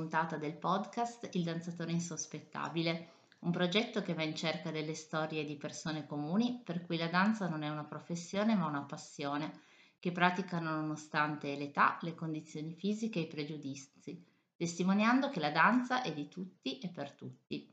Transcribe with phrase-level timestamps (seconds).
[0.00, 3.08] Benvenuti nella 33esima puntata del podcast Il danzatore insospettabile,
[3.40, 7.48] un progetto che va in cerca delle storie di persone comuni per cui la danza
[7.48, 9.60] non è una professione ma una passione,
[9.98, 14.24] che praticano nonostante l'età, le condizioni fisiche e i pregiudizi,
[14.56, 17.70] testimoniando che la danza è di tutti e per tutti.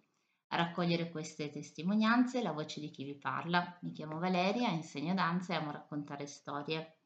[0.48, 3.78] A raccogliere queste testimonianze la voce di chi vi parla.
[3.82, 6.97] Mi chiamo Valeria, insegno danza e amo raccontare storie.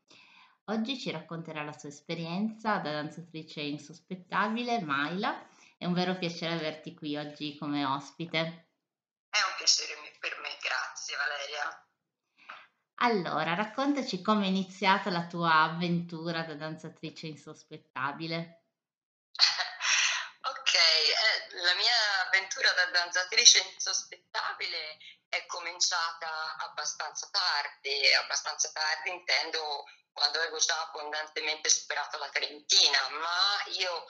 [0.72, 5.46] Oggi ci racconterà la sua esperienza da danzatrice insospettabile, Maila.
[5.78, 8.40] È un vero piacere averti qui oggi come ospite.
[9.28, 11.88] È un piacere per me, grazie Valeria.
[13.02, 18.68] Allora, raccontaci come è iniziata la tua avventura da danzatrice insospettabile.
[20.72, 29.84] Ok, eh, la mia avventura da danzatrice insospettabile è cominciata abbastanza tardi, abbastanza tardi intendo
[30.14, 34.06] quando avevo già abbondantemente superato la trentina, ma io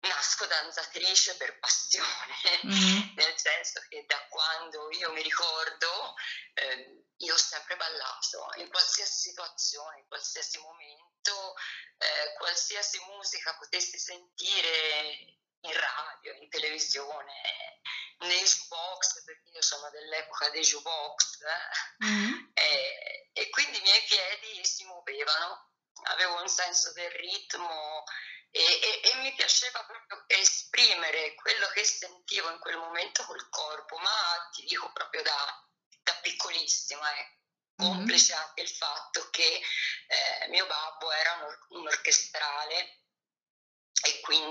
[0.00, 2.34] nasco danzatrice per passione,
[2.66, 3.14] mm.
[3.16, 6.14] nel senso che da quando io mi ricordo
[6.54, 11.54] eh, io ho sempre ballato in qualsiasi situazione, in qualsiasi momento,
[11.96, 17.80] eh, qualsiasi musica potessi sentire in radio, in televisione,
[18.18, 22.06] nei jukebox, perché io sono dell'epoca dei jukebox, eh?
[22.06, 22.50] mm.
[22.54, 25.70] e, e quindi i miei piedi si muovevano,
[26.04, 28.04] avevo un senso del ritmo
[28.50, 33.98] e, e, e, mi piaceva proprio esprimere quello che sentivo in quel momento col corpo,
[33.98, 35.66] ma ti dico proprio da,
[36.02, 37.36] da piccolissima, eh.
[37.76, 38.42] complice mm-hmm.
[38.42, 39.62] anche il fatto che
[40.06, 43.02] eh, mio babbo era un, un orchestrale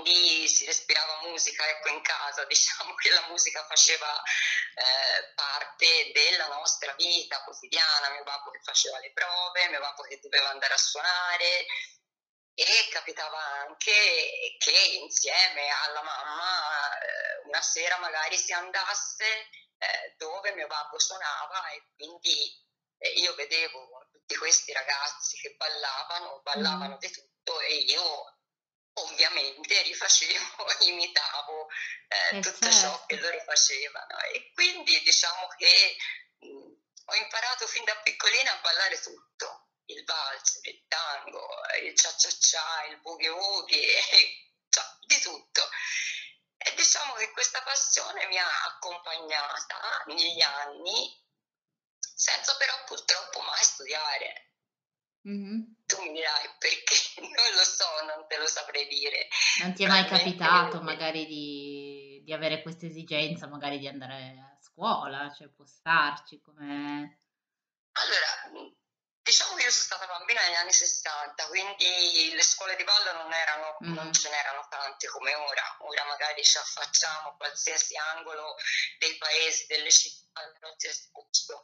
[0.02, 6.48] quindi si respirava musica ecco in casa diciamo che la musica faceva eh, parte della
[6.48, 10.78] nostra vita quotidiana mio babbo che faceva le prove mio babbo che doveva andare a
[10.78, 11.66] suonare
[12.54, 19.48] e capitava anche che insieme alla mamma eh, una sera magari si andasse
[19.78, 22.66] eh, dove mio babbo suonava e quindi
[22.98, 26.98] eh, io vedevo tutti questi ragazzi che ballavano, ballavano mm.
[26.98, 28.37] di tutto e io
[29.02, 31.68] ovviamente rifacevo, imitavo
[32.08, 35.96] eh, tutto ciò che loro facevano e quindi diciamo che
[36.40, 36.72] mh,
[37.06, 41.48] ho imparato fin da piccolina a ballare tutto il valzer, il tango,
[41.82, 44.02] il cia cia cia, il boogie woogie,
[44.68, 45.62] cioè, di tutto.
[46.58, 51.24] E diciamo che questa passione mi ha accompagnata negli anni,
[52.14, 54.47] senza però purtroppo mai studiare.
[55.26, 55.60] Mm-hmm.
[55.86, 59.28] Tu mi dirai perché non lo so, non te lo saprei dire.
[59.62, 64.58] Non ti è mai capitato magari di, di avere questa esigenza, magari di andare a
[64.60, 67.20] scuola, cioè può starci come...
[67.92, 68.76] Allora,
[69.28, 73.30] Diciamo che io sono stata bambina negli anni 60, quindi le scuole di ballo non,
[73.30, 73.92] erano, mm.
[73.92, 75.76] non ce n'erano tante come ora.
[75.80, 78.56] Ora magari ci affacciamo a qualsiasi angolo
[78.98, 81.62] dei paesi, delle città, qualsiasi posto.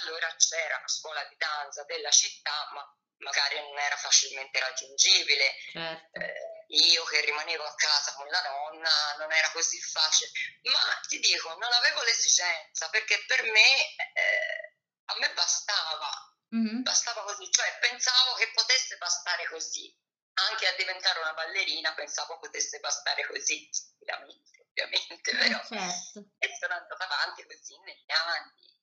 [0.00, 2.84] Allora c'era una scuola di danza della città, ma
[3.18, 5.54] magari non era facilmente raggiungibile.
[5.72, 6.20] Certo.
[6.20, 10.30] Eh, io che rimanevo a casa con la nonna non era così facile,
[10.64, 13.94] ma ti dico, non avevo l'esigenza perché per me...
[14.14, 14.74] Eh,
[15.06, 16.10] a me bastava,
[16.54, 16.82] mm-hmm.
[16.82, 19.94] bastava così, cioè pensavo che potesse bastare così,
[20.34, 23.68] anche a diventare una ballerina pensavo potesse bastare così,
[24.00, 26.30] ovviamente, ovviamente, eh, però certo.
[26.38, 28.74] e sono andata avanti così negli anni.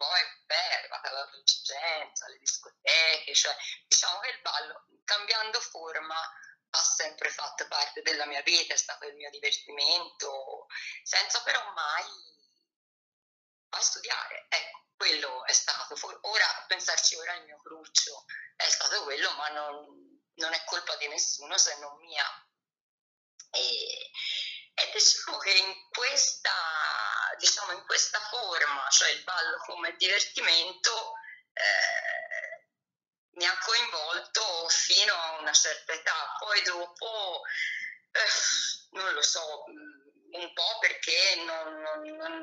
[0.00, 3.54] Poi è arrivata l'adolescenza, le discoteche, cioè
[3.86, 6.16] diciamo che il ballo, cambiando forma,
[6.70, 10.68] ha sempre fatto parte della mia vita, è stato il mio divertimento,
[11.02, 12.06] senza però mai,
[13.68, 18.24] mai studiare, ecco quello è stato, ora pensarci ora il mio cruccio
[18.56, 22.24] è stato quello, ma non, non è colpa di nessuno se non mia.
[23.50, 24.10] E,
[24.74, 26.52] e diciamo che in questa,
[27.40, 31.12] diciamo, in questa forma, cioè il ballo come divertimento,
[31.52, 32.66] eh,
[33.32, 37.42] mi ha coinvolto fino a una certa età, poi dopo,
[38.12, 39.64] eh, non lo so,
[40.32, 42.02] un po' perché non, non,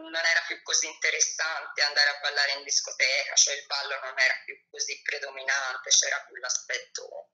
[0.09, 4.41] non, era più così interessante andare a ballare in discoteca, cioè il ballo non era
[4.43, 7.31] più così predominante, c'era più l'aspetto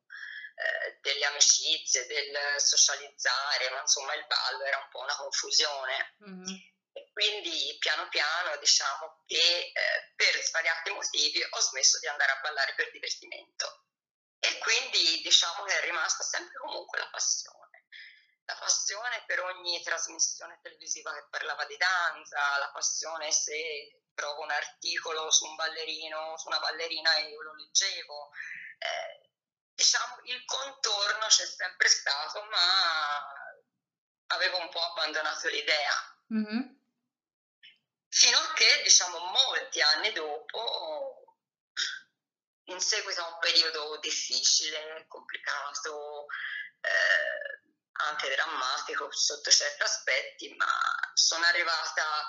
[0.56, 6.16] eh, delle amicizie, del socializzare, ma insomma il ballo era un po' una confusione.
[6.28, 6.72] Mm-hmm.
[7.14, 12.74] Quindi piano piano diciamo che eh, per svariati motivi ho smesso di andare a ballare
[12.76, 13.86] per divertimento.
[14.40, 17.74] E quindi diciamo che è rimasta sempre comunque la passione
[18.46, 24.52] la passione per ogni trasmissione televisiva che parlava di danza, la passione se trovo un
[24.52, 28.32] articolo su un ballerino, su una ballerina e io lo leggevo.
[28.80, 29.30] Eh,
[29.74, 33.34] diciamo il contorno c'è sempre stato, ma
[34.28, 36.18] avevo un po' abbandonato l'idea.
[36.34, 36.82] Mm-hmm.
[38.16, 41.26] Fino a che, diciamo, molti anni dopo,
[42.66, 46.28] in seguito a un periodo difficile, complicato,
[46.82, 47.62] eh,
[48.04, 50.72] anche drammatico sotto certi aspetti, ma
[51.16, 52.28] sono arrivata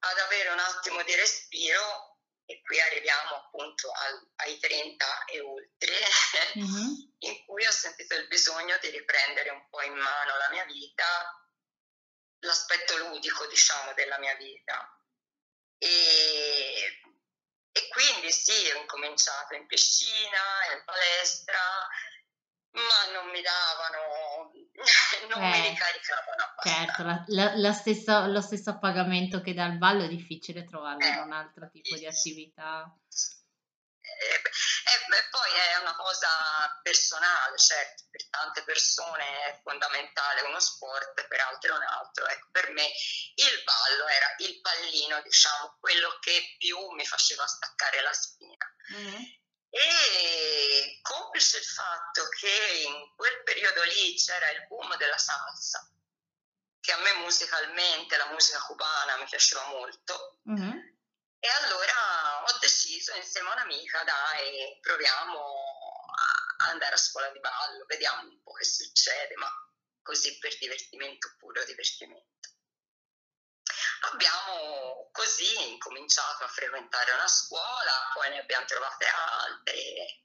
[0.00, 5.98] ad avere un attimo di respiro e qui arriviamo appunto al, ai 30 e oltre,
[6.58, 6.94] mm-hmm.
[7.18, 11.46] in cui ho sentito il bisogno di riprendere un po' in mano la mia vita,
[12.40, 14.96] l'aspetto ludico diciamo della mia vita.
[15.82, 17.02] E,
[17.72, 20.38] e quindi sì, ho incominciato in piscina,
[20.72, 21.58] in palestra,
[22.70, 24.52] ma non mi davano,
[25.28, 26.62] non eh, mi ricaricavano abbastanza.
[26.62, 31.04] Certo, la, la, la stessa, lo stesso appagamento che dà il ballo è difficile trovarlo
[31.04, 32.84] eh, in un altro tipo di attività.
[32.86, 33.41] Eh,
[34.02, 36.28] eh, poi è una cosa
[36.82, 42.26] personale, certo, per tante persone è fondamentale uno sport, per altre un altro.
[42.26, 42.86] Ecco, per me
[43.34, 48.74] il ballo era il pallino, diciamo, quello che più mi faceva staccare la spina.
[48.92, 49.40] Mm-hmm
[49.74, 55.90] e complice il fatto che in quel periodo lì c'era il boom della salsa,
[56.78, 60.78] che a me musicalmente, la musica cubana mi piaceva molto, mm-hmm.
[61.44, 65.40] E allora ho deciso insieme a un'amica, dai, proviamo
[66.60, 69.50] a andare a scuola di ballo, vediamo un po' che succede, ma
[70.02, 72.48] così per divertimento, puro divertimento.
[74.12, 80.22] Abbiamo così incominciato a frequentare una scuola, poi ne abbiamo trovate altre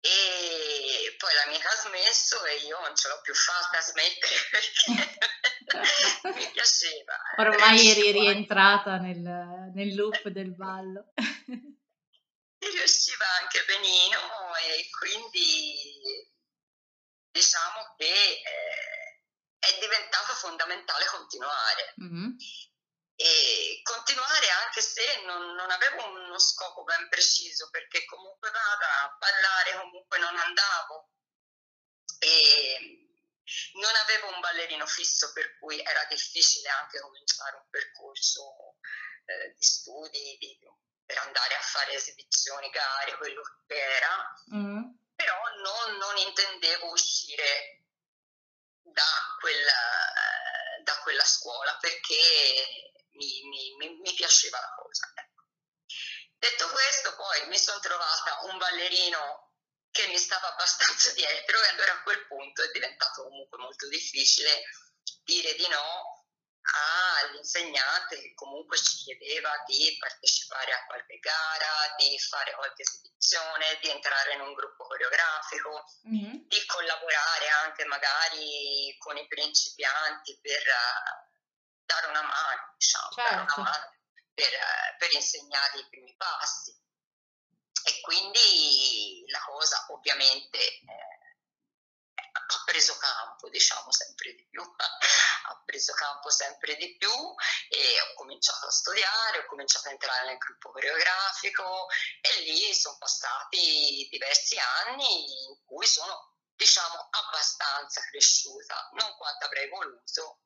[0.00, 4.34] e poi l'amica ha smesso e io non ce l'ho più fatta a smettere
[5.66, 7.16] perché mi piaceva.
[7.36, 9.20] Ormai eri rientrata nel,
[9.74, 11.12] nel loop del ballo.
[12.60, 16.28] riusciva anche benino e quindi
[17.30, 19.20] diciamo che eh,
[19.58, 21.94] è diventato fondamentale continuare.
[22.02, 22.36] Mm-hmm
[23.22, 29.16] e continuare anche se non, non, avevo uno scopo ben preciso perché comunque vada a
[29.18, 31.10] ballare comunque non andavo
[32.18, 33.12] e
[33.74, 38.78] non avevo un ballerino fisso per cui era difficile anche cominciare un percorso
[39.26, 40.58] eh, di studi di,
[41.04, 44.82] per andare a fare esibizioni, gare, quello che era, mm.
[45.14, 47.82] però non, non, intendevo uscire
[48.80, 52.89] da quella, da quella scuola perché
[53.26, 55.12] mi, mi, mi piaceva la cosa.
[55.14, 55.44] Ecco.
[56.38, 59.52] Detto questo, poi mi sono trovata un ballerino
[59.90, 64.62] che mi stava abbastanza dietro e allora a quel punto è diventato comunque molto difficile
[65.24, 66.18] dire di no
[66.62, 73.88] all'insegnante che comunque ci chiedeva di partecipare a qualche gara, di fare qualche esibizione, di
[73.88, 76.46] entrare in un gruppo coreografico, mm-hmm.
[76.46, 80.62] di collaborare anche magari con i principianti per
[81.90, 83.22] dare una mano, diciamo, certo.
[83.22, 83.62] dare una certo.
[83.62, 83.94] mano
[84.32, 84.52] per,
[84.98, 86.78] per insegnare i primi passi.
[87.82, 91.20] E quindi la cosa ovviamente eh,
[92.14, 94.62] ha preso campo, diciamo, sempre di più,
[95.48, 97.10] ha preso campo sempre di più
[97.68, 101.86] e ho cominciato a studiare, ho cominciato a entrare nel gruppo coreografico
[102.20, 109.68] e lì sono passati diversi anni in cui sono, diciamo, abbastanza cresciuta, non quanto avrei
[109.68, 110.42] voluto,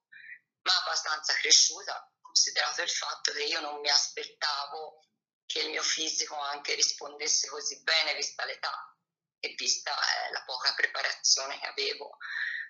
[0.64, 5.04] ma abbastanza cresciuta, considerato il fatto che io non mi aspettavo
[5.47, 8.97] che il mio fisico anche rispondesse così bene vista l'età
[9.38, 12.16] e vista eh, la poca preparazione che avevo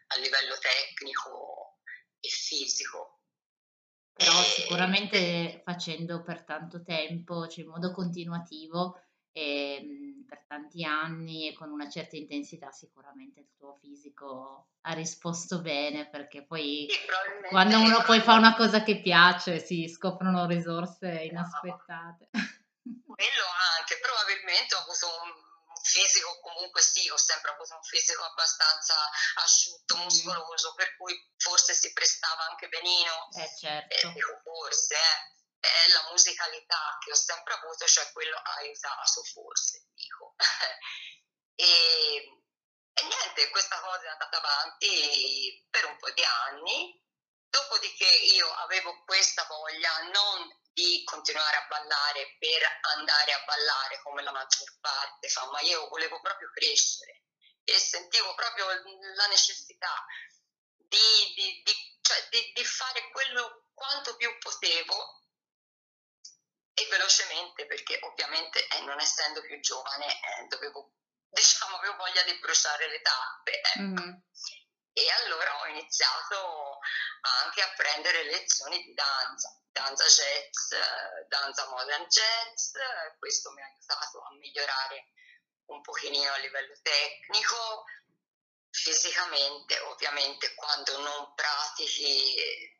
[0.08, 1.78] a livello tecnico
[2.18, 3.20] e fisico.
[4.12, 4.44] Però e...
[4.44, 9.00] sicuramente facendo per tanto tempo, cioè in modo continuativo,
[9.34, 14.92] e, ehm, per tanti anni e con una certa intensità sicuramente il tuo fisico ha
[14.92, 20.46] risposto bene perché poi sì, quando uno poi fa una cosa che piace si scoprono
[20.46, 22.30] risorse inaspettate.
[22.84, 23.46] Quello
[23.78, 25.32] anche, probabilmente ho avuto un
[25.82, 28.94] fisico comunque sì, ho sempre avuto un fisico abbastanza
[29.42, 33.28] asciutto, muscoloso, per cui forse si prestava anche benino.
[33.36, 34.08] Eh certo.
[34.08, 34.12] Eh,
[34.42, 35.33] forse, eh
[35.64, 40.34] è la musicalità che ho sempre avuto, cioè quello ha aiutato forse, dico.
[41.56, 41.64] e,
[42.92, 47.02] e niente, questa cosa è andata avanti per un po' di anni,
[47.48, 54.22] dopodiché io avevo questa voglia non di continuare a ballare per andare a ballare come
[54.22, 57.22] la maggior parte fa, ma io volevo proprio crescere
[57.64, 58.66] e sentivo proprio
[59.14, 60.04] la necessità
[60.76, 65.23] di, di, di, cioè di, di fare quello quanto più potevo
[66.74, 70.92] e velocemente perché ovviamente eh, non essendo più giovane eh, dovevo
[71.30, 73.60] diciamo proprio voglia di bruciare le tappe.
[73.60, 73.80] Ecco.
[73.80, 74.14] Mm-hmm.
[74.96, 76.78] E allora ho iniziato
[77.42, 80.72] anche a prendere lezioni di danza, danza jazz,
[81.26, 82.74] danza modern jazz,
[83.18, 85.08] questo mi ha aiutato a migliorare
[85.66, 87.86] un pochino a livello tecnico,
[88.70, 92.72] fisicamente ovviamente quando non pratichi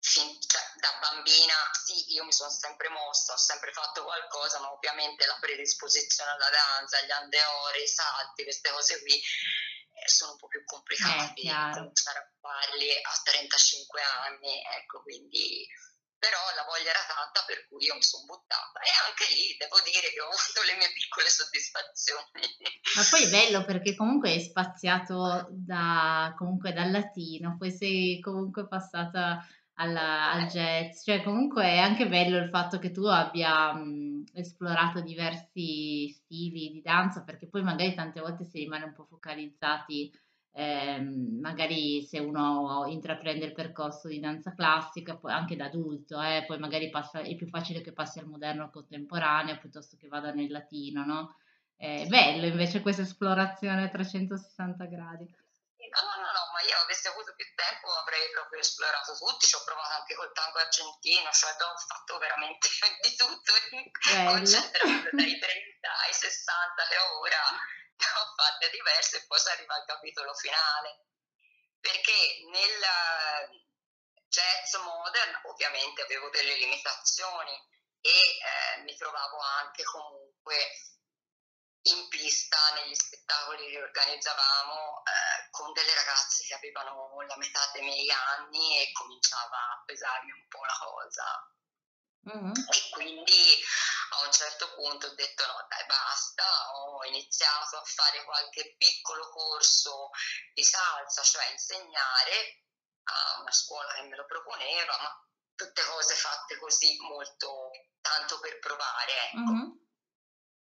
[0.00, 1.54] fin, cioè, da bambina
[1.84, 6.50] sì io mi sono sempre mossa ho sempre fatto qualcosa ma ovviamente la predisposizione alla
[6.50, 11.70] danza gli andeori i salti queste cose qui eh, sono un po' più complicati eh,
[11.72, 15.68] cominciare a farli a 35 anni ecco quindi
[16.20, 19.80] però la voglia era tanta per cui io mi sono buttata e anche lì devo
[19.80, 22.44] dire che ho avuto le mie piccole soddisfazioni.
[22.94, 28.68] Ma poi è bello perché comunque hai spaziato da, comunque dal latino, poi sei comunque
[28.68, 29.40] passata
[29.80, 35.00] alla, al jazz, cioè comunque è anche bello il fatto che tu abbia mh, esplorato
[35.00, 40.12] diversi stili di danza perché poi magari tante volte si rimane un po' focalizzati
[40.52, 46.44] eh, magari se uno intraprende il percorso di danza classica, poi anche da adulto, eh,
[46.46, 50.32] poi magari passa, è più facile che passi al moderno al contemporaneo piuttosto che vada
[50.32, 51.36] nel latino, no?
[51.76, 55.34] È bello invece questa esplorazione a 360 gradi.
[55.90, 59.64] No, no, no, ma io avessi avuto più tempo avrei proprio esplorato tutti, ci ho
[59.64, 62.68] provato anche col tango argentino, cioè ho fatto veramente
[63.02, 63.52] di tutto,
[64.24, 69.74] concentrato dai 30 ai 60 che ora ne ho fatte diverse e poi si arriva
[69.74, 71.06] al capitolo finale.
[71.80, 73.60] Perché nel
[74.28, 77.52] jazz modern ovviamente avevo delle limitazioni
[78.00, 80.54] e eh, mi trovavo anche comunque
[81.82, 87.82] in pista negli spettacoli che organizzavamo eh, con delle ragazze che avevano la metà dei
[87.82, 91.54] miei anni e cominciava a pesarmi un po' la cosa.
[92.28, 92.52] Mm-hmm.
[92.52, 93.64] E quindi
[94.10, 96.44] a un certo punto ho detto no dai basta,
[96.74, 100.10] ho iniziato a fare qualche piccolo corso
[100.52, 102.64] di salsa, cioè insegnare
[103.04, 107.70] a una scuola che me lo proponeva, ma tutte cose fatte così molto
[108.02, 109.38] tanto per provare, ecco.
[109.38, 109.79] Mm-hmm.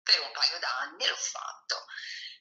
[0.06, 1.86] Per un paio d'anni l'ho fatto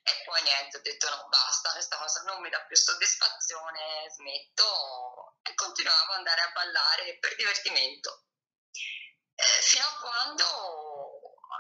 [0.04, 5.38] e poi niente, ho detto no basta, questa cosa non mi dà più soddisfazione, smetto
[5.40, 8.25] e continuavo ad andare a ballare per divertimento
[9.35, 10.44] eh, fino a quando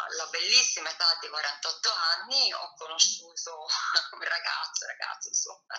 [0.04, 3.64] alla bellissima età di 48 anni ho conosciuto
[4.12, 5.74] un ragazzo, ragazzo insomma,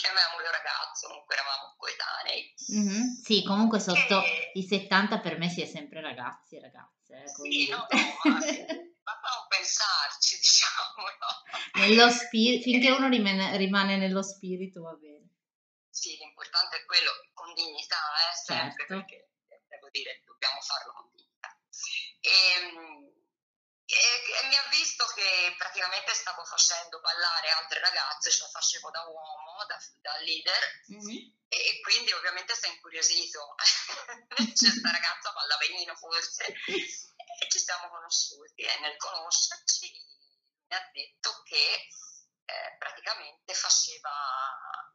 [0.00, 2.54] chiamiamolo ragazzo, comunque eravamo coetanei.
[2.74, 3.02] Mm-hmm.
[3.22, 4.50] Sì, comunque sotto e...
[4.54, 7.22] i 70 per me si è sempre ragazzi e ragazze.
[7.22, 8.38] Eh, sì, no, no, ma,
[9.20, 11.08] ma non pensarci, diciamo.
[11.18, 11.80] No?
[11.80, 15.28] Nello spirito, finché uno rimane, rimane, nello spirito va bene.
[15.90, 18.94] Sì, l'importante è quello, con dignità, eh, sempre, certo.
[18.94, 19.28] perché
[19.66, 21.56] devo dire, dobbiamo farlo con dignità.
[22.20, 23.08] E, ehm,
[23.88, 29.02] e, e, mi ha visto che praticamente stavo facendo ballare altre ragazze, cioè facevo da
[29.08, 31.16] uomo, da, da leader, mm-hmm.
[31.48, 33.54] e quindi ovviamente si è incuriosito.
[34.28, 36.44] Questa ragazza balla benino forse,
[37.40, 39.90] e ci siamo conosciuti e nel conoscerci
[40.68, 41.88] mi ha detto che
[42.44, 44.10] eh, praticamente faceva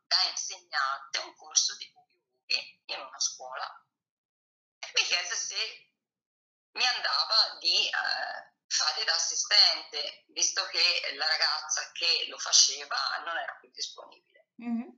[0.05, 3.83] da insegnante un corso di boogie woogie in una scuola
[4.93, 5.89] mi chiese se
[6.73, 13.37] mi andava di eh, fare da assistente, visto che la ragazza che lo faceva non
[13.37, 14.49] era più disponibile.
[14.61, 14.89] Mm-hmm.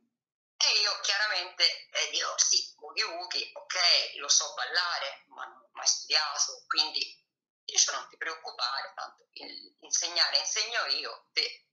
[0.58, 5.70] E io chiaramente eh, dico sì, boogie woogie, ok, lo so ballare, ma non ho
[5.74, 7.24] mai studiato, quindi
[7.66, 9.28] dice non ti preoccupare, tanto
[9.82, 11.68] insegnare insegno io, te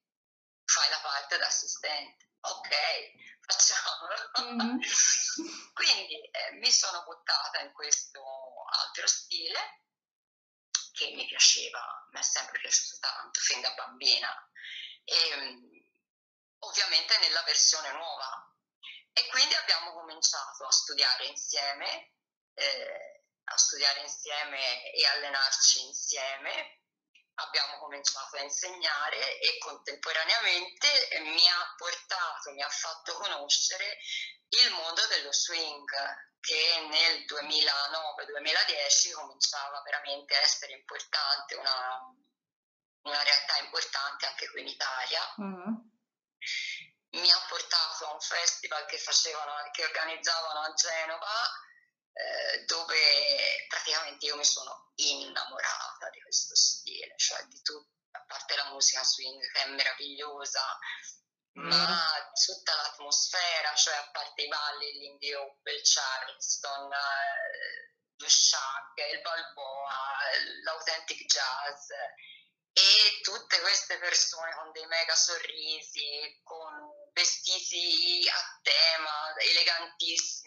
[0.64, 2.30] fai la parte da assistente.
[2.40, 2.68] Ok,
[3.46, 4.30] facciamolo.
[4.40, 4.80] Mm-hmm.
[5.74, 8.20] Quindi eh, mi sono buttata in questo
[8.70, 9.80] altro stile
[10.92, 14.50] che mi piaceva, mi è sempre piaciuto tanto, fin da bambina.
[15.04, 15.80] E,
[16.64, 18.46] ovviamente nella versione nuova.
[19.12, 22.14] E quindi abbiamo cominciato a studiare insieme,
[22.54, 23.11] eh,
[23.44, 26.82] a studiare insieme e allenarci insieme
[27.34, 30.88] abbiamo cominciato a insegnare e contemporaneamente
[31.20, 33.98] mi ha portato, mi ha fatto conoscere
[34.48, 35.90] il mondo dello swing
[36.40, 42.00] che nel 2009-2010 cominciava veramente a essere importante, una,
[43.02, 45.34] una realtà importante anche qui in Italia.
[45.40, 45.74] Mm-hmm.
[47.10, 51.50] Mi ha portato a un festival che, facevano, che organizzavano a Genova
[52.12, 58.56] eh, dove praticamente io mi sono innamorata di questo stile, cioè di tutto, a parte
[58.56, 60.78] la musica swing che è meravigliosa,
[61.58, 61.68] mm.
[61.68, 69.12] ma tutta l'atmosfera, cioè a parte i balli, l'indie hop, il charleston, eh, lo shag,
[69.12, 69.96] il balboa,
[70.64, 71.90] l'authentic jazz,
[72.74, 80.41] e tutte queste persone con dei mega sorrisi, con vestiti a tema, elegantissimi.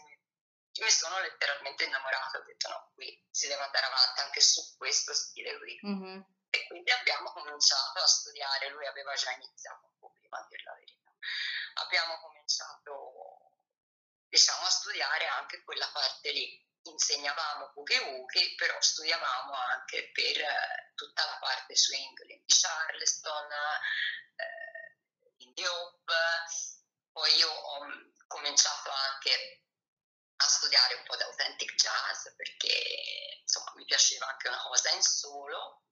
[0.77, 4.75] Io mi sono letteralmente innamorata, ho detto no, qui si deve andare avanti anche su
[4.77, 5.79] questo stile qui.
[5.86, 6.22] Mm-hmm.
[6.50, 10.63] E quindi abbiamo cominciato a studiare, lui aveva già iniziato un po' prima a dire
[10.63, 11.12] la verità.
[11.75, 13.55] Abbiamo cominciato
[14.27, 20.91] diciamo a studiare anche quella parte lì insegnavamo Boogie Woogie, però studiavamo anche per eh,
[20.96, 23.51] tutta la parte swing, di Charleston,
[24.36, 24.98] eh,
[25.38, 26.12] indie hop,
[27.12, 27.88] poi io ho
[28.27, 29.65] cominciato anche
[30.38, 35.01] a studiare un po' di authentic jazz perché insomma mi piaceva anche una cosa in
[35.01, 35.84] solo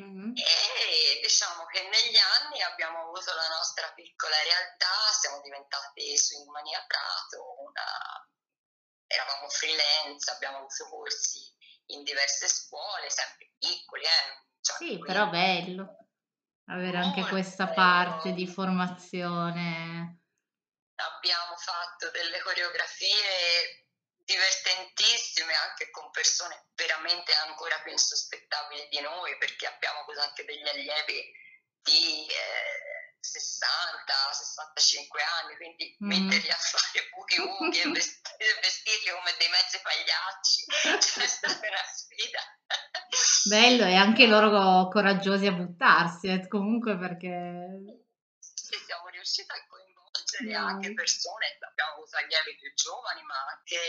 [0.00, 0.32] mm-hmm.
[0.36, 6.84] e diciamo che negli anni abbiamo avuto la nostra piccola realtà, siamo diventati Swing Mania
[6.86, 8.28] Prato, una
[9.06, 11.40] eravamo freelance, abbiamo avuto corsi
[11.86, 14.04] in diverse scuole, sempre piccoli.
[14.04, 14.46] Eh?
[14.60, 16.08] Cioè, sì, però bello
[16.68, 17.74] avere anche questa bello.
[17.74, 20.17] parte di formazione.
[20.98, 23.86] Abbiamo fatto delle coreografie
[24.28, 31.32] divertentissime anche con persone veramente ancora più insospettabili di noi perché abbiamo anche degli allievi
[31.82, 36.06] di eh, 60, 65 anni, quindi mm.
[36.06, 40.64] metterli a fare boogie woogie e vestirli come dei mezzi pagliacci,
[41.00, 42.42] cioè è stata una sfida.
[43.48, 48.06] Bello e anche loro coraggiosi a buttarsi, eh, comunque perché...
[48.38, 49.66] Sì, siamo riusciti a
[50.38, 50.66] coinvolgere no.
[50.66, 53.80] anche persone, abbiamo avuto allievi più giovani, ma anche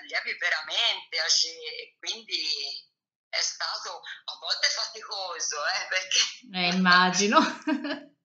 [0.00, 1.18] allievi veramente
[1.50, 2.86] e quindi
[3.28, 6.18] è stato a volte faticoso, eh, perché...
[6.54, 7.38] Eh, immagino.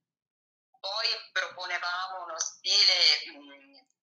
[0.83, 2.93] Poi proponevamo uno stile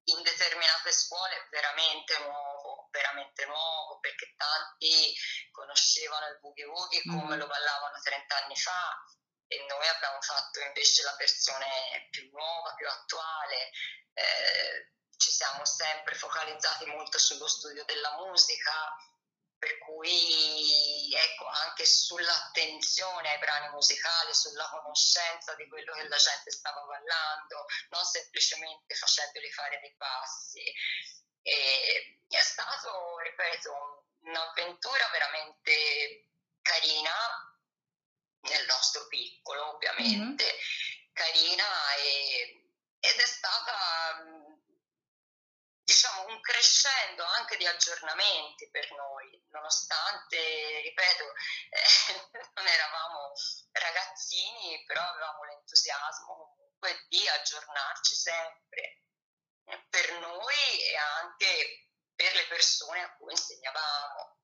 [0.05, 5.15] in determinate scuole veramente nuovo, veramente nuovo, perché tanti
[5.51, 7.39] conoscevano il boogie woogie come mm.
[7.39, 9.05] lo ballavano 30 anni fa
[9.51, 13.71] e noi abbiamo fatto invece la versione più nuova, più attuale.
[14.15, 18.73] Eh, ci siamo sempre focalizzati molto sullo studio della musica,
[19.59, 26.53] per cui ecco anche sull'attenzione ai brani musicali, sulla conoscenza di quello che la gente
[26.53, 30.63] stava ballando, non semplicemente facendoli fare dei passi.
[31.43, 36.29] E è stato, ripeto, un'avventura veramente
[36.63, 37.50] carina,
[38.43, 41.13] nel nostro piccolo ovviamente, mm-hmm.
[41.13, 42.65] carina e,
[43.01, 44.25] ed è stata
[45.91, 51.25] diciamo, un crescendo anche di aggiornamenti per noi, nonostante, ripeto,
[51.71, 53.33] eh, non eravamo
[53.73, 59.03] ragazzini, però avevamo l'entusiasmo comunque di aggiornarci sempre
[59.65, 64.39] eh, per noi e anche per le persone a cui insegnavamo.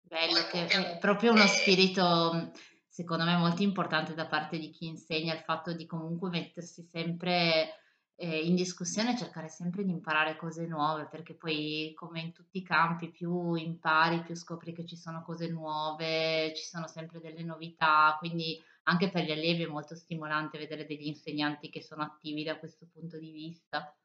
[0.00, 2.50] Bello, che è proprio uno spirito
[2.92, 7.70] secondo me molto importante da parte di chi insegna il fatto di comunque mettersi sempre
[8.16, 12.62] eh, in discussione cercare sempre di imparare cose nuove, perché poi come in tutti i
[12.62, 18.14] campi più impari, più scopri che ci sono cose nuove, ci sono sempre delle novità,
[18.18, 22.58] quindi anche per gli allievi è molto stimolante vedere degli insegnanti che sono attivi da
[22.58, 23.96] questo punto di vista.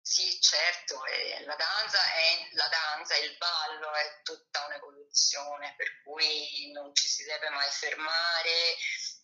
[0.00, 0.22] Sì,
[0.56, 6.94] certo, eh, la danza è la danza, il ballo è tutta un'evoluzione, per cui non
[6.94, 8.76] ci si deve mai fermare,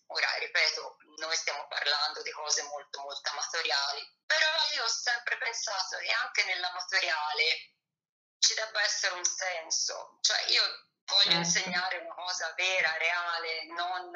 [0.07, 5.97] Ora, ripeto, noi stiamo parlando di cose molto, molto amatoriali, però io ho sempre pensato
[5.97, 7.73] che anche nell'amatoriale
[8.37, 10.61] ci debba essere un senso, cioè io
[11.05, 11.37] voglio certo.
[11.37, 14.11] insegnare una cosa vera, reale, non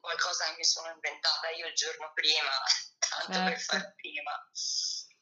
[0.00, 2.50] qualcosa che mi sono inventata io il giorno prima,
[2.98, 3.50] tanto certo.
[3.50, 4.50] per far prima.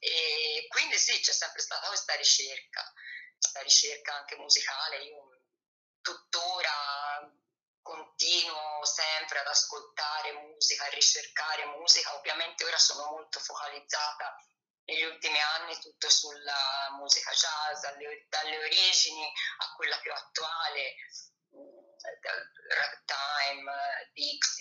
[0.03, 2.83] E quindi sì, c'è sempre stata questa ricerca,
[3.39, 5.43] questa ricerca anche musicale, io
[6.01, 7.31] tuttora
[7.83, 14.37] continuo sempre ad ascoltare musica, a ricercare musica, ovviamente ora sono molto focalizzata
[14.85, 20.97] negli ultimi anni tutto sulla musica jazz, dalle, dalle origini a quella più attuale,
[21.57, 21.91] mm,
[22.69, 23.73] ragtime,
[24.15, 24.60] tutte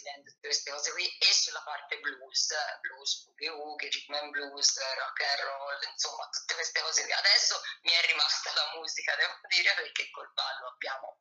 [0.50, 2.48] queste cose qui, e sulla parte blues,
[2.82, 7.12] blues, boogie rhythm and blues, rock and roll, insomma tutte queste cose qui.
[7.14, 11.20] Adesso mi è rimasta la musica, devo dire, perché col ballo abbiamo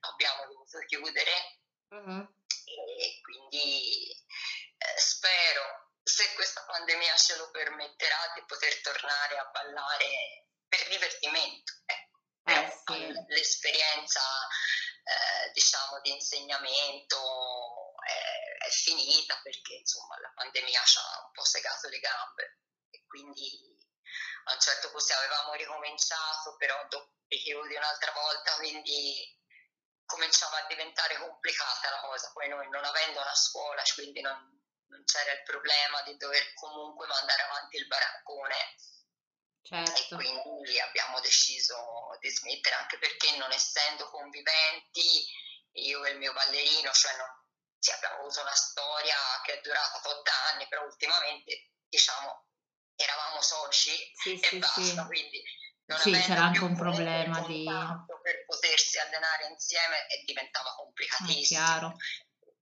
[0.00, 1.60] abbiamo dovuto chiudere
[1.94, 2.20] mm-hmm.
[2.64, 10.46] e quindi eh, spero, se questa pandemia ce lo permetterà, di poter tornare a ballare
[10.66, 11.72] per divertimento.
[11.86, 12.18] Ecco.
[12.46, 13.12] Eh, sì.
[13.28, 14.20] L'esperienza
[15.04, 17.79] eh, diciamo di insegnamento
[18.10, 22.58] è, è, finita perché insomma la pandemia ci ha un po' segato le gambe
[22.90, 23.78] e quindi
[24.44, 29.38] a un certo punto avevamo ricominciato però dopo richiudi un'altra volta quindi
[30.10, 35.04] cominciava a diventare complicata la cosa, poi noi non avendo una scuola, quindi non, non
[35.04, 38.74] c'era il problema di dover comunque mandare avanti il baraccone.
[39.62, 39.92] Certo.
[39.92, 45.24] E quindi abbiamo deciso di smettere, anche perché non essendo conviventi,
[45.74, 47.39] io e il mio ballerino, cioè non,
[47.80, 52.46] sì, abbiamo avuto una storia che è durata 8 anni, però ultimamente diciamo
[52.94, 55.42] eravamo soci sì, e sì, basta, quindi
[55.86, 57.64] non sì, c'era anche un problema di...
[58.22, 61.96] per potersi allenare insieme e diventava complicatissimo.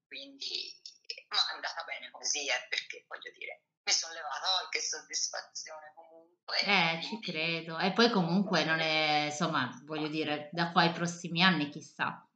[0.07, 0.81] Quindi,
[1.28, 5.92] ma è andata bene così, eh, perché voglio dire, mi sono levata, oh, che soddisfazione
[5.94, 6.59] comunque.
[6.61, 7.78] Eh, ci credo.
[7.78, 12.26] E poi comunque non è, insomma, voglio dire, da qua ai prossimi anni chissà.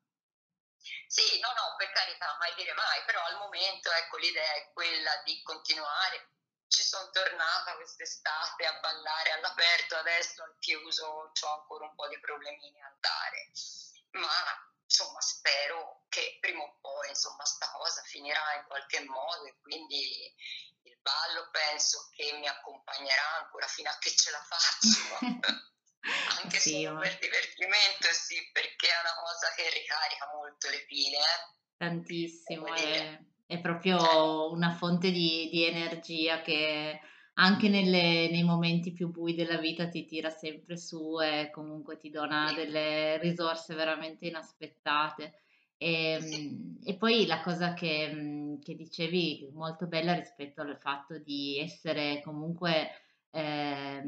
[1.12, 5.14] Sì, no, no, per carità, mai dire mai, però al momento ecco l'idea è quella
[5.24, 6.30] di continuare
[6.68, 12.18] ci sono tornata quest'estate a ballare all'aperto, adesso al chiuso ho ancora un po' di
[12.18, 13.50] problemini a andare,
[14.12, 14.32] ma
[14.84, 20.34] insomma spero che prima o poi insomma sta cosa finirà in qualche modo e quindi
[20.84, 25.60] il ballo penso che mi accompagnerà ancora fino a che ce la faccio.
[26.42, 31.16] Anche sì, solo per divertimento, sì, perché è una cosa che ricarica molto le pile.
[31.16, 31.40] Eh?
[31.76, 36.98] Tantissimo, eh è proprio una fonte di, di energia che
[37.34, 42.08] anche nelle, nei momenti più bui della vita ti tira sempre su e comunque ti
[42.08, 45.34] dona delle risorse veramente inaspettate.
[45.76, 51.58] E, ehm, e poi la cosa che, che, dicevi molto bella rispetto al fatto di
[51.58, 53.01] essere comunque
[53.32, 54.02] eh,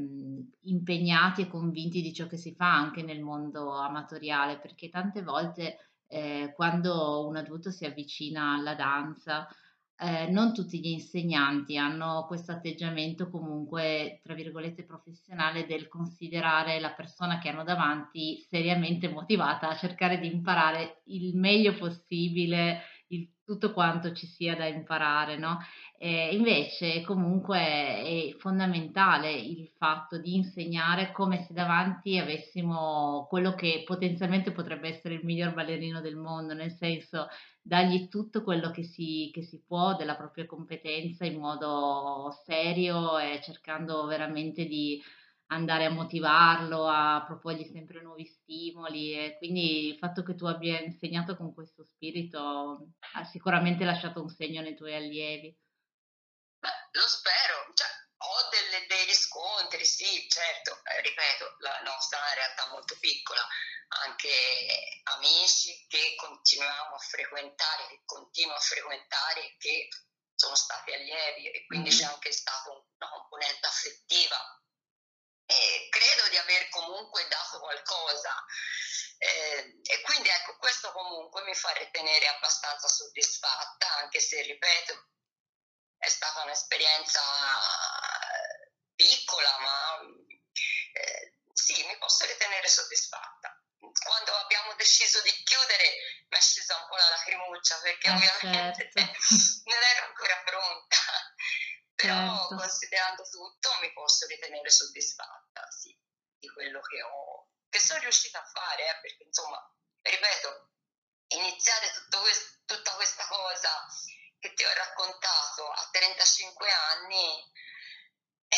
[0.63, 5.79] impegnati e convinti di ciò che si fa anche nel mondo amatoriale, perché tante volte
[6.07, 9.49] eh, quando un adulto si avvicina alla danza,
[9.97, 16.93] eh, non tutti gli insegnanti hanno questo atteggiamento comunque, tra virgolette, professionale del considerare la
[16.93, 23.73] persona che hanno davanti seriamente motivata a cercare di imparare il meglio possibile il, tutto
[23.73, 25.59] quanto ci sia da imparare, no?
[25.97, 33.83] Eh, invece comunque è fondamentale il fatto di insegnare come se davanti avessimo quello che
[33.87, 37.29] potenzialmente potrebbe essere il miglior ballerino del mondo, nel senso
[37.63, 43.41] dargli tutto quello che si, che si può della propria competenza in modo serio e
[43.43, 45.01] cercando veramente di
[45.47, 50.81] andare a motivarlo, a proporgli sempre nuovi stimoli e quindi il fatto che tu abbia
[50.81, 55.57] insegnato con questo spirito ha sicuramente lasciato un segno nei tuoi allievi.
[56.95, 62.35] Lo spero, cioè, ho delle, dei riscontri, sì, certo, eh, ripeto, la nostra è una
[62.35, 63.45] realtà molto piccola,
[64.05, 69.89] anche amici che continuiamo a frequentare, che continuo a frequentare, che
[70.37, 71.99] sono stati allievi e quindi mm-hmm.
[71.99, 74.63] c'è anche stata una componente affettiva.
[75.47, 78.45] E credo di aver comunque dato qualcosa.
[79.19, 85.09] Eh, e quindi ecco questo comunque mi fa ritenere abbastanza soddisfatta anche se ripeto
[85.99, 87.21] è stata un'esperienza
[88.95, 90.01] piccola ma
[90.93, 96.89] eh, sì mi posso ritenere soddisfatta quando abbiamo deciso di chiudere mi è scesa un
[96.89, 99.01] po' la lacrimuccia perché ah, ovviamente certo.
[99.71, 100.97] non ero ancora pronta
[101.95, 102.57] però certo.
[102.57, 105.97] considerando tutto mi posso ritenere soddisfatta sì,
[106.39, 109.59] di quello che ho che sono riuscita a fare eh, perché insomma
[110.03, 110.71] ripeto
[111.29, 113.87] iniziare questo, tutta questa cosa
[114.45, 117.25] che ti ho raccontato a 35 anni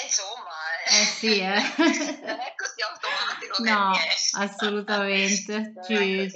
[0.03, 1.62] insomma eh, sì, eh.
[2.27, 3.92] non è così automatico no
[4.42, 6.33] assolutamente Ci,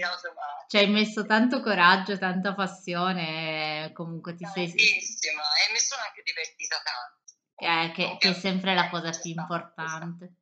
[0.69, 6.81] ci hai messo tanto coraggio tanta passione comunque ti sei e mi sono anche divertita
[6.83, 7.19] tanto.
[7.57, 10.33] Eh, che, che, è sempre la cosa più importante.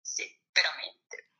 [0.00, 1.30] Sì veramente.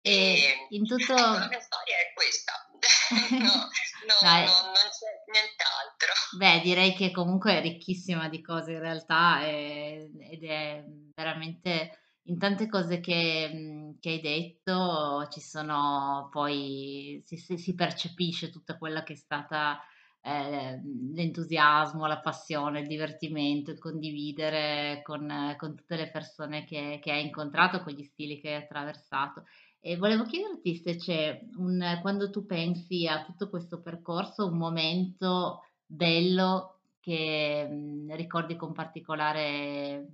[0.00, 2.67] E, e in tutto ecco, la mia storia è questa
[3.30, 6.12] no, no, no, non c'è nient'altro.
[6.36, 12.38] Beh, direi che comunque è ricchissima di cose in realtà e, ed è veramente in
[12.38, 19.14] tante cose che, che, hai detto ci sono poi si, si percepisce tutta quella che
[19.14, 19.80] è stata
[20.20, 20.80] eh,
[21.14, 27.24] l'entusiasmo, la passione, il divertimento, il condividere con, con tutte le persone che, che hai
[27.24, 29.44] incontrato, con gli stili che hai attraversato.
[29.80, 35.68] E volevo chiederti se c'è un, quando tu pensi a tutto questo percorso, un momento
[35.86, 40.06] bello che mh, mhmm, ricordi con particolare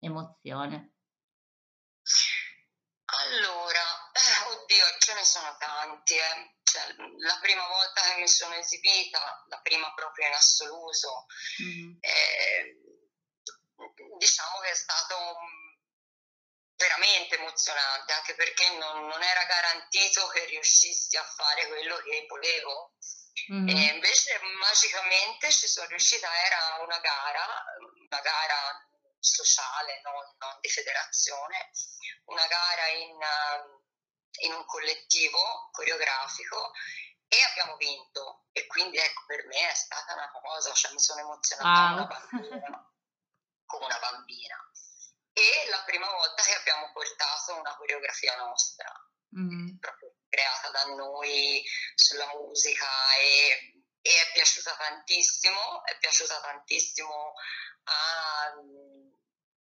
[0.00, 0.92] emozione.
[3.04, 6.14] Allora, eh, oddio, ce ne sono tanti.
[6.14, 6.56] Eh.
[6.64, 11.26] Cioè, la prima volta che mi sono esibita, la prima proprio in assoluto,
[11.62, 11.96] mm-hmm.
[12.00, 12.80] eh,
[14.18, 15.71] diciamo che è stato un
[16.82, 22.94] veramente emozionante, anche perché non, non, era garantito che riuscissi a fare quello che volevo.
[23.52, 23.68] Mm-hmm.
[23.68, 30.68] E invece magicamente ci sono riuscita, era una gara, una gara sociale, non, non di
[30.68, 31.70] federazione,
[32.26, 33.18] una gara in,
[34.46, 36.72] in un collettivo coreografico
[37.28, 41.20] e abbiamo vinto e quindi ecco per me è stata una cosa, cioè mi sono
[41.20, 42.06] emozionata wow.
[42.06, 42.92] come una bambina,
[43.64, 44.70] come una bambina.
[45.68, 48.90] La prima volta che abbiamo portato una coreografia nostra,
[49.38, 49.78] mm.
[49.78, 51.62] proprio creata da noi
[51.94, 57.34] sulla musica e, e, è piaciuta tantissimo, è piaciuta tantissimo
[57.84, 58.54] a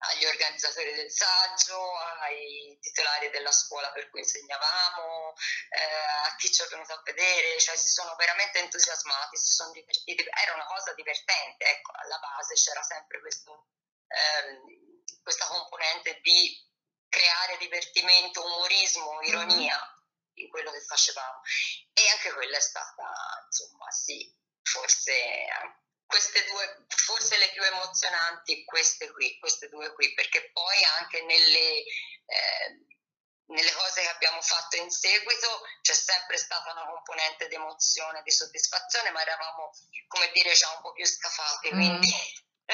[0.01, 5.35] agli organizzatori del saggio, ai titolari della scuola per cui insegnavamo,
[5.69, 9.73] eh, a chi ci è venuto a vedere, cioè si sono veramente entusiasmati, si sono
[9.73, 13.67] divertiti, era una cosa divertente, ecco, alla base c'era sempre questo,
[14.09, 14.80] ehm,
[15.23, 16.69] questa componente di
[17.09, 19.29] creare divertimento, umorismo, mm-hmm.
[19.29, 20.03] ironia
[20.35, 21.43] in quello che facevamo
[21.93, 23.13] e anche quella è stata,
[23.47, 25.13] insomma, sì, forse
[26.11, 31.85] queste due, forse le più emozionanti, queste qui, queste due qui, perché poi anche nelle,
[32.27, 32.85] eh,
[33.47, 38.31] nelle cose che abbiamo fatto in seguito c'è sempre stata una componente di emozione, di
[38.33, 39.71] soddisfazione, ma eravamo,
[40.09, 42.03] come dire, già un po' più scafati, mm.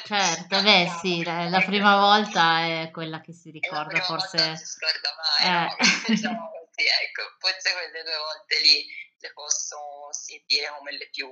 [0.05, 4.37] Certo, beh sì, la, la, prima volta è quella che si ricorda, forse...
[4.37, 5.67] Non si scorda mai, eh.
[5.67, 5.77] no?
[6.07, 8.87] diciamo così, ecco, forse quelle due volte lì
[9.19, 9.77] le posso
[10.11, 11.29] sì, dire come le più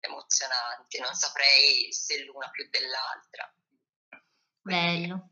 [0.00, 3.52] emozionanti, non saprei se l'una più dell'altra.
[4.60, 5.06] Quindi...
[5.06, 5.30] Bello.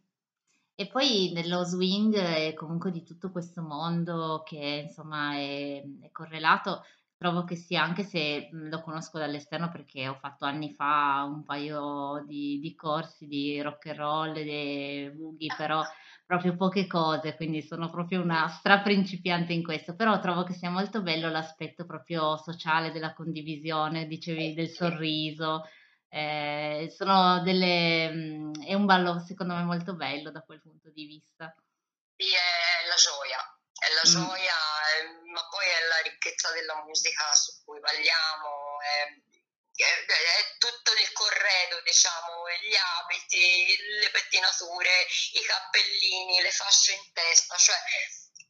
[0.75, 6.85] E poi nello swing e comunque di tutto questo mondo che insomma è, è correlato,
[7.19, 12.25] trovo che sia, anche se lo conosco dall'esterno perché ho fatto anni fa un paio
[12.27, 15.83] di, di corsi di rock and roll, di boogie, però
[16.25, 21.03] proprio poche cose, quindi sono proprio una straprincipiante in questo, però trovo che sia molto
[21.03, 25.65] bello l'aspetto proprio sociale della condivisione, dicevi del sorriso,
[26.09, 31.07] eh, sono delle, mm, è un ballo secondo me molto bello da quel punto di
[31.07, 31.53] vista.
[32.17, 33.58] Sì, è la gioia,
[33.89, 34.13] è la mm.
[34.13, 34.55] gioia,
[35.03, 35.31] mm.
[35.33, 39.27] ma poi è la ricchezza della musica su cui balliamo, è
[39.79, 44.91] è tutto il corredo, diciamo, gli abiti, le pettinature,
[45.35, 47.77] i cappellini, le fasce in testa, cioè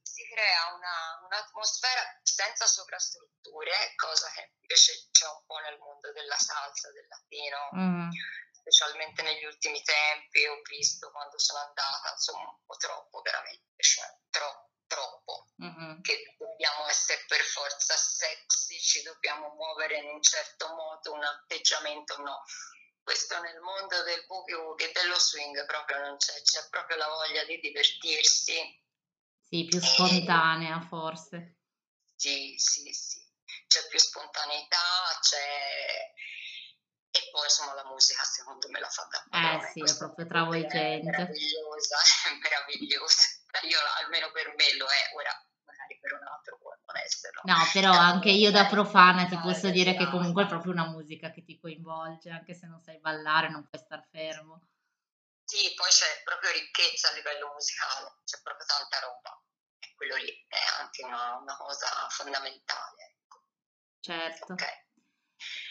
[0.03, 6.38] si crea una, un'atmosfera senza sovrastrutture, cosa che invece c'è un po' nel mondo della
[6.38, 8.11] salsa, del latino, mm.
[8.53, 14.07] specialmente negli ultimi tempi, ho visto quando sono andata, insomma, un po' troppo veramente, cioè
[14.31, 16.01] troppo troppo, mm-hmm.
[16.01, 22.20] che dobbiamo essere per forza sexy, ci dobbiamo muovere in un certo modo, un atteggiamento,
[22.20, 22.42] no.
[23.03, 27.44] Questo nel mondo del boogie e dello swing proprio non c'è, c'è proprio la voglia
[27.44, 28.57] di divertirsi.
[29.44, 30.87] Sì, più spontanea e...
[30.88, 31.57] forse.
[32.16, 33.24] Sì, sì, sì.
[33.66, 34.77] C'è più spontaneità,
[35.20, 36.12] c'è...
[37.11, 39.68] E poi insomma la musica secondo me la fa da padrone.
[39.68, 41.09] Eh sì, è proprio travolgente.
[41.09, 41.96] È meravigliosa,
[42.27, 45.32] è meravigliosa io almeno per me lo è, ora
[45.64, 47.40] magari per un altro può non esserlo.
[47.44, 51.30] No, però anche io da profana ti posso dire che comunque è proprio una musica
[51.30, 54.68] che ti coinvolge, anche se non sai ballare, non puoi star fermo.
[55.44, 59.32] Sì, poi c'è proprio ricchezza a livello musicale, c'è proprio tanta roba.
[59.78, 63.16] E quello lì è anche una, una cosa fondamentale.
[63.16, 63.44] Ecco.
[64.00, 64.52] Certo.
[64.52, 64.87] Okay.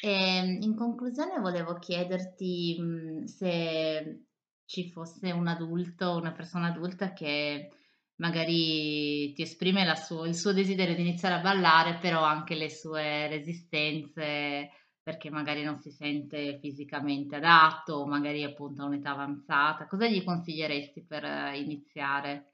[0.02, 4.26] E ehm, in conclusione volevo chiederti se
[4.68, 7.72] ci fosse un adulto, una persona adulta che
[8.16, 13.28] magari ti esprime suo, il suo desiderio di iniziare a ballare, però anche le sue
[13.28, 19.88] resistenze perché magari non si sente fisicamente adatto o magari appunto a un'età avanzata.
[19.88, 21.24] Cosa gli consiglieresti per
[21.56, 22.52] iniziare?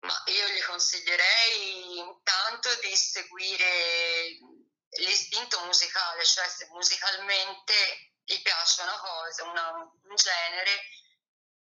[0.00, 3.66] Ma io gli consiglierei intanto di seguire
[4.98, 7.74] l'istinto musicale, cioè se musicalmente
[8.30, 10.88] gli piace una cosa, una, un genere,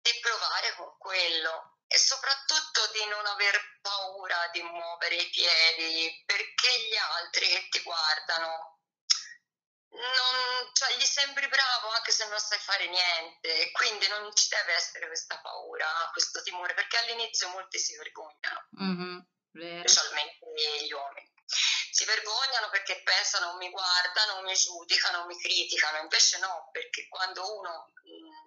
[0.01, 6.69] di provare con quello e soprattutto di non aver paura di muovere i piedi perché
[6.87, 8.79] gli altri che ti guardano
[9.89, 14.73] non, cioè, gli sembri bravo anche se non sai fare niente quindi non ci deve
[14.73, 18.67] essere questa paura, questo timore perché all'inizio molti si vergognano.
[18.81, 19.19] Mm-hmm,
[19.53, 21.34] specialmente gli uomini
[21.95, 27.93] si vergognano perché pensano mi guardano, mi giudicano, mi criticano, invece no, perché quando uno
[28.05, 28.45] mm,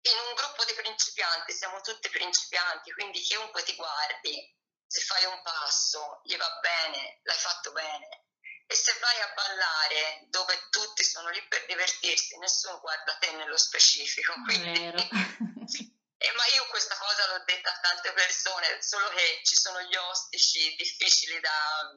[0.00, 4.52] in un gruppo di principianti, siamo tutti principianti, quindi chiunque ti guardi,
[4.84, 8.26] se fai un passo, gli va bene, l'hai fatto bene.
[8.66, 13.56] E se vai a ballare dove tutti sono lì per divertirsi, nessuno guarda te nello
[13.56, 14.32] specifico.
[14.44, 19.80] Quindi, Eh, ma io questa cosa l'ho detta a tante persone, solo che ci sono
[19.82, 21.94] gli ostici difficili da...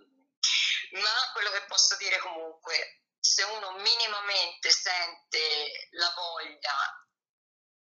[0.92, 7.08] Ma quello che posso dire comunque, se uno minimamente sente la voglia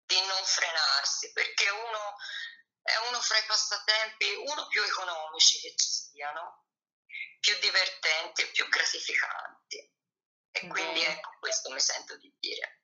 [0.06, 2.16] di non frenarsi, perché uno
[2.82, 6.66] è uno fra i passatempi, uno più economici che ci siano,
[7.40, 9.94] più divertenti e più gratificanti.
[10.52, 12.79] E quindi ecco, questo mi sento di dire.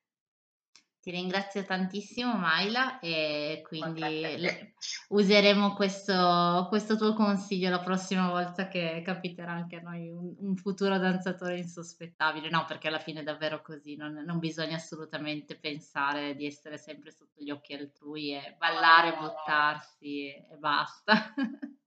[1.06, 4.74] Ti ringrazio tantissimo Maila e quindi le,
[5.10, 10.56] useremo questo, questo, tuo consiglio la prossima volta che capiterà anche a noi un, un,
[10.56, 12.50] futuro danzatore insospettabile.
[12.50, 17.12] No, perché alla fine è davvero così, non, non, bisogna assolutamente pensare di essere sempre
[17.12, 21.12] sotto gli occhi altrui e ballare, buttarsi e, e basta.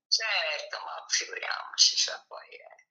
[0.09, 2.47] Certo, ma figuriamoci, cioè poi...
[2.55, 2.88] Eh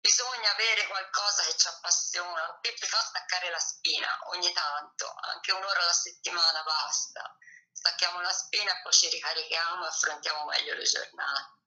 [0.00, 5.52] bisogna avere qualcosa che ci appassiona, che ti fa staccare la spina ogni tanto, anche
[5.52, 7.36] un'ora alla settimana basta.
[7.72, 11.58] Stacchiamo la spina poi ci ricarichiamo e affrontiamo meglio le giornate.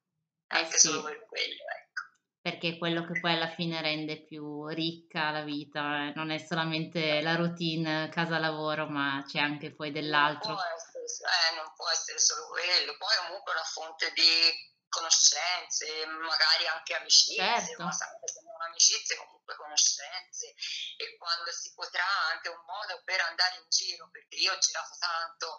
[0.47, 0.87] Eh anche sì.
[0.87, 2.01] solo per quello, ecco.
[2.43, 6.13] Perché è quello che poi alla fine rende più ricca la vita, eh.
[6.13, 10.51] non è solamente la routine casa-lavoro, ma c'è anche poi dell'altro.
[10.51, 16.05] Non può essere, eh, non può essere solo quello, poi comunque una fonte di conoscenze,
[16.05, 17.83] magari anche amicizie, certo.
[17.83, 20.53] ma sempre se non amicizie comunque conoscenze
[20.97, 24.95] e quando si potrà anche un modo per andare in giro, perché io ho girato
[24.99, 25.57] tanto,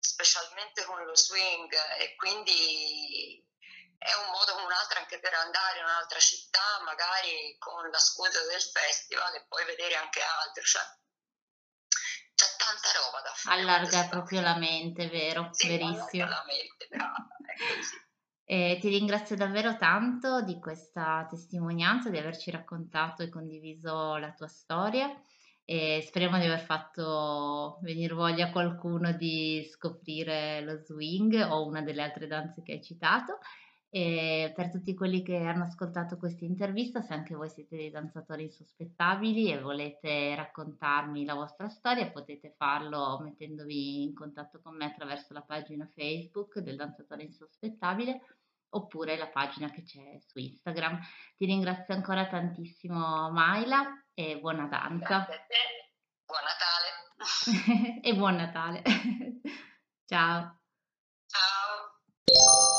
[0.00, 3.46] specialmente con lo swing e quindi
[3.98, 7.98] è un modo come un altro anche per andare in un'altra città, magari con la
[7.98, 10.62] scusa del festival e poi vedere anche altro.
[10.64, 10.82] Cioè,
[12.34, 13.60] c'è tanta roba da fare.
[13.60, 15.50] Allarga proprio la mente, vero?
[15.52, 16.28] Sì, Verissimo.
[16.28, 18.08] la mente, brava, è così.
[18.52, 24.48] E ti ringrazio davvero tanto di questa testimonianza, di averci raccontato e condiviso la tua
[24.48, 25.08] storia
[25.64, 31.80] e speriamo di aver fatto venire voglia a qualcuno di scoprire lo swing o una
[31.82, 33.38] delle altre danze che hai citato.
[33.88, 38.42] E per tutti quelli che hanno ascoltato questa intervista, se anche voi siete dei danzatori
[38.42, 45.32] insospettabili e volete raccontarmi la vostra storia, potete farlo mettendovi in contatto con me attraverso
[45.34, 48.20] la pagina Facebook del danzatore insospettabile
[48.70, 50.98] oppure la pagina che c'è su Instagram.
[51.36, 55.26] Ti ringrazio ancora tantissimo Maila e buona danza.
[56.24, 58.00] Buon Natale.
[58.02, 58.82] e buon Natale.
[60.06, 60.60] Ciao.
[61.26, 62.69] Ciao.